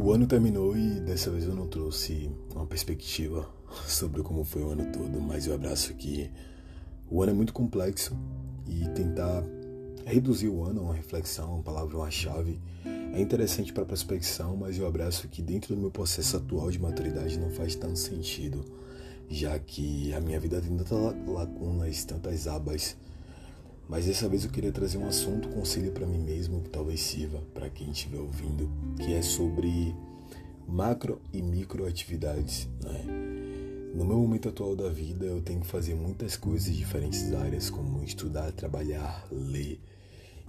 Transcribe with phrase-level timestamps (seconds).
[0.00, 3.50] O ano terminou e dessa vez eu não trouxe uma perspectiva
[3.84, 6.30] sobre como foi o ano todo, mas eu abraço que
[7.10, 8.16] o ano é muito complexo
[8.64, 9.42] e tentar
[10.06, 12.60] reduzir o ano a uma reflexão, uma palavra, uma chave,
[13.12, 16.78] é interessante para a prospecção, mas eu abraço que dentro do meu processo atual de
[16.78, 18.64] maturidade não faz tanto sentido,
[19.28, 22.96] já que a minha vida tem tantas lacunas, tantas abas.
[23.88, 27.40] Mas dessa vez eu queria trazer um assunto, conselho para mim mesmo, que talvez sirva
[27.54, 29.94] para quem estiver ouvindo, que é sobre
[30.66, 32.68] macro e micro atividades.
[32.82, 33.04] Né?
[33.94, 37.70] No meu momento atual da vida, eu tenho que fazer muitas coisas em diferentes áreas,
[37.70, 39.80] como estudar, trabalhar, ler.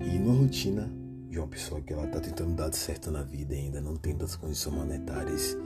[0.01, 0.91] E numa rotina
[1.29, 4.17] de uma pessoa que ela está tentando dar certo na vida e ainda não tem
[4.17, 5.57] das condições monetárias,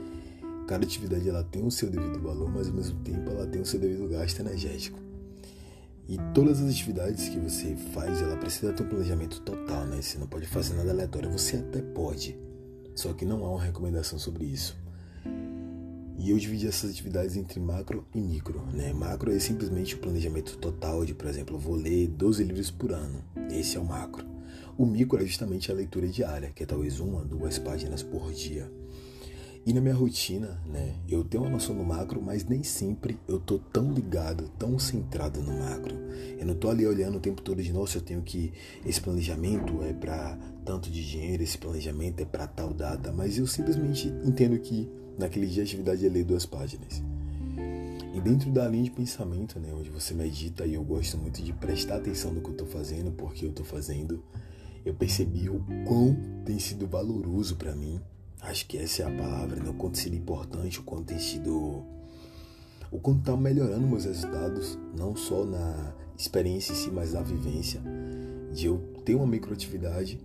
[0.68, 3.66] cada atividade ela tem o seu devido valor, mas ao mesmo tempo ela tem o
[3.66, 5.13] seu devido gasto energético.
[6.06, 10.02] E todas as atividades que você faz, ela precisa ter um planejamento total, né?
[10.02, 11.30] Você não pode fazer nada aleatório.
[11.30, 12.38] Você até pode,
[12.94, 14.76] só que não há uma recomendação sobre isso.
[16.18, 18.62] E eu dividi essas atividades entre macro e micro.
[18.72, 18.92] Né?
[18.92, 22.92] Macro é simplesmente o planejamento total de, por exemplo, eu vou ler 12 livros por
[22.92, 23.22] ano.
[23.50, 24.26] Esse é o macro.
[24.76, 28.70] O micro é justamente a leitura diária, que é talvez uma, duas páginas por dia.
[29.66, 33.40] E na minha rotina, né, eu tenho uma noção do macro, mas nem sempre eu
[33.40, 35.96] tô tão ligado, tão centrado no macro.
[36.38, 38.52] Eu não tô ali olhando o tempo todo de, nossa, eu tenho que
[38.84, 43.46] esse planejamento é para tanto de dinheiro, esse planejamento é para tal data, mas eu
[43.46, 44.86] simplesmente entendo que
[45.18, 47.02] naquele dia a atividade é ler duas páginas.
[48.14, 51.54] E dentro da linha de pensamento, né, onde você medita, e eu gosto muito de
[51.54, 54.22] prestar atenção no que eu estou fazendo, porque eu estou fazendo,
[54.84, 57.98] eu percebi o quão tem sido valoroso para mim.
[58.44, 59.70] Acho que essa é a palavra, né?
[59.70, 61.82] o quanto tem sido importante, o quanto tem sido.
[62.90, 67.80] O quanto está melhorando meus resultados, não só na experiência em si, mas na vivência,
[68.52, 70.20] de eu ter uma microatividade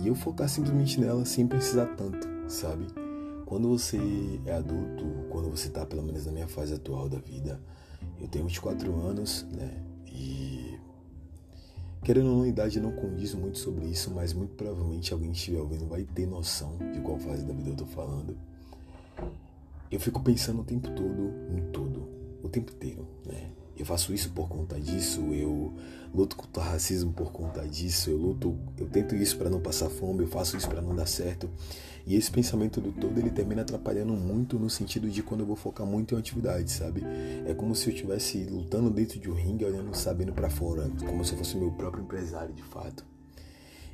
[0.00, 2.86] e eu focar simplesmente nela sem precisar tanto, sabe?
[3.46, 3.98] Quando você
[4.44, 7.60] é adulto, quando você está pelo menos na minha fase atual da vida,
[8.20, 9.82] eu tenho 24 anos, né?
[10.06, 10.75] E
[12.02, 15.38] Querendo ou não, a idade não condiz muito sobre isso, mas muito provavelmente alguém que
[15.38, 18.36] estiver ouvindo vai ter noção de qual fase da vida eu tô falando.
[19.90, 22.08] Eu fico pensando o tempo todo no todo,
[22.42, 23.50] o tempo inteiro, né?
[23.76, 25.74] Eu faço isso por conta disso, eu
[26.14, 29.90] luto contra o racismo por conta disso, eu luto, eu tento isso para não passar
[29.90, 31.50] fome, eu faço isso para não dar certo.
[32.06, 35.56] E esse pensamento do todo, ele termina atrapalhando muito no sentido de quando eu vou
[35.56, 37.02] focar muito em atividade, sabe?
[37.44, 41.24] É como se eu estivesse lutando dentro de um ringue, olhando, sabendo para fora, como
[41.24, 43.04] se eu fosse meu próprio empresário, de fato.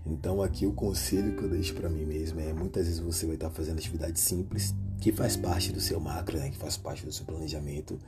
[0.05, 3.37] Então aqui o conselho que eu deixo para mim mesmo é muitas vezes você vai
[3.37, 6.51] estar fazendo atividade simples, que faz parte do seu macro, né?
[6.51, 7.99] Que faz parte do seu planejamento.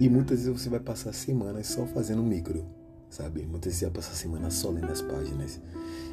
[0.00, 2.64] E muitas vezes você vai passar semanas só fazendo micro,
[3.08, 3.42] sabe?
[3.44, 5.60] Muitas vezes você vai passar semanas só lendo as páginas.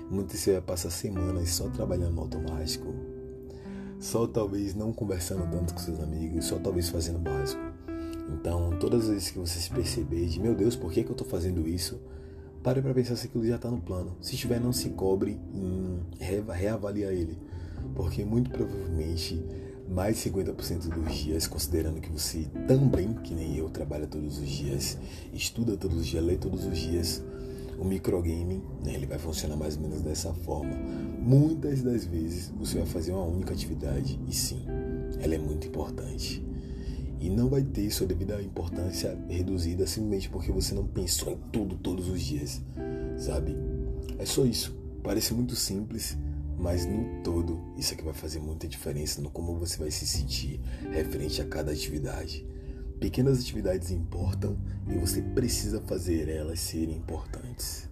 [0.10, 2.94] Muitas vezes você vai passar semanas só trabalhando no automático.
[4.00, 7.62] Só talvez não conversando tanto com seus amigos, só talvez fazendo básico.
[8.34, 11.14] Então, todas as vezes que você se perceber de, meu Deus, por que, que eu
[11.14, 12.00] estou fazendo isso?
[12.64, 14.16] Pare para pensar se aquilo já está no plano.
[14.22, 17.38] Se estiver, não se cobre em reavaliar ele.
[17.96, 19.44] Porque muito provavelmente
[19.90, 24.48] mais de 50% dos dias, considerando que você também, que nem eu, trabalha todos os
[24.48, 24.98] dias,
[25.34, 27.24] estuda todos os dias, lê todos os dias,
[27.80, 30.76] o microgame, né, ele vai funcionar mais ou menos dessa forma.
[31.20, 34.62] Muitas das vezes você vai fazer uma única atividade e sim,
[35.20, 36.44] ela é muito importante.
[37.22, 41.76] E não vai ter sua devida importância reduzida simplesmente porque você não pensou em tudo
[41.76, 42.62] todos os dias,
[43.18, 43.58] sabe?
[44.18, 44.78] É só isso.
[45.04, 46.18] Parece muito simples,
[46.60, 50.60] mas no todo isso aqui vai fazer muita diferença no como você vai se sentir
[50.92, 52.46] referente a cada atividade.
[53.00, 57.88] Pequenas atividades importam e você precisa fazer elas serem importantes.